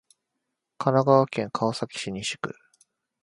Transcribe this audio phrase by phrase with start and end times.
[0.79, 2.55] 神奈川県川崎市西区